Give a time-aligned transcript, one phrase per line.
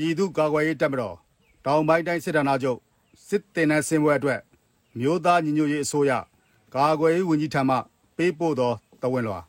[0.00, 1.16] ပြည်သူ့ကာကွယ်ရေးတပ်မတော်
[1.64, 2.78] တောင်ပိုင်းတိုင်းစစ်ဌာနချုပ်
[3.28, 4.40] စစ်တင်နန်းစင်ပွဲအတွက်
[4.98, 6.12] မြို့သားညီညွတ်ရေးအစိုးရ
[6.74, 7.72] ကာကွယ်ရေးဝန်ကြီးဌာန
[8.16, 8.72] ပေးပို့သော
[9.02, 9.40] တဝန်လွှာ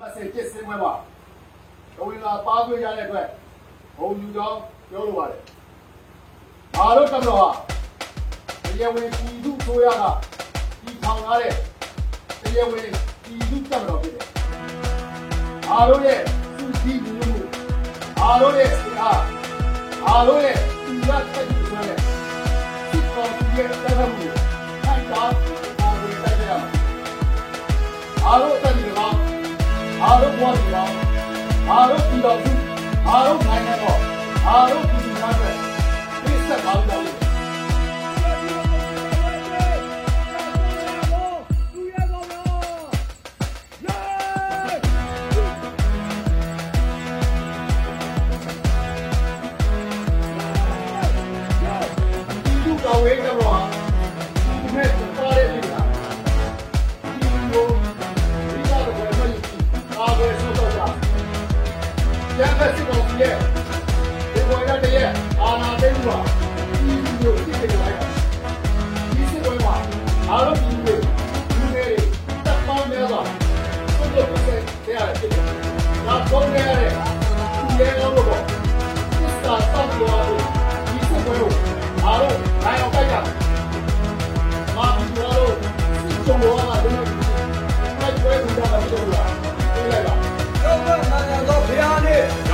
[0.00, 0.92] မဆင်စစ်စင်ပွဲမှာ
[1.96, 3.26] တဝန်လွှာပါသွေးရတဲ့အတွက်
[3.98, 4.58] ဘုံယူကြောင်း
[4.90, 5.40] ပြောလိုပါတယ်။
[6.76, 7.48] အားလုံးတပ်မတော်ဟာ
[8.64, 10.04] တရားဝင်ပြည်သူ့အစိုးရက
[10.82, 11.52] ပြည်ထောင်ထားတဲ့
[12.42, 12.86] တရားဝင်
[13.22, 14.26] ပြည်သူ့တပ်မတော်ဖြစ်တယ်။
[15.70, 16.20] အားလုံးရဲ့
[16.56, 17.13] စုစည်းညီညွတ်မှု
[18.22, 19.22] အားလုံးရဲ့စိတ်အား
[20.06, 21.98] အားလုံးရဲ့ဒီရတဲ့ဒီဆိုတဲ့
[22.90, 24.30] ဒီကောင်ဒီရဲ့တက်မှုကို
[24.84, 25.22] ခိုင်တာ
[25.78, 26.70] ပေါ်ဝင်တိုက်ရမှာ
[28.24, 29.14] အားလုံးတက်ပြီးတော့
[30.02, 30.90] အားလုံးဘဝပြီးတော့
[31.70, 32.38] အားလုံးပြီးတော့
[33.08, 34.00] အားလုံးနိုင်ငံတော်
[34.48, 35.46] အားလုံးပြည်သူများအတွ
[62.40, 63.34] ရန်ဖက်စစ်တော်ကြီးရဲ့
[64.32, 65.50] ဒီဘဝရတဲ့ရဲ့အာ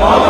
[0.01, 0.30] နှ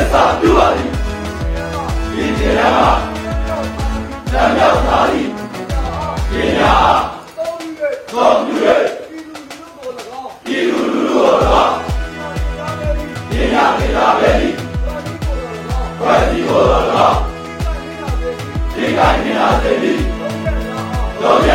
[0.00, 0.84] သစ္စာပြုပါလိ
[2.14, 2.92] ဒီတရားမှာ
[4.32, 5.22] တမ်းမြောက်သားလိ
[6.30, 6.74] ပညာ
[7.36, 8.76] တော်ဒီရဲ့တော်မြဲ
[10.44, 11.28] ဒီလူလူကို၎
[11.64, 11.74] င်း
[13.28, 14.48] ဒီလူလူတော်ပညာပညာပဲဒီ
[16.00, 16.62] ဘယ်ဒီဟော
[16.92, 17.06] လာ
[18.74, 19.92] ဒီကနေ့နာတယ်ဒီ
[21.20, 21.50] တော်ပြ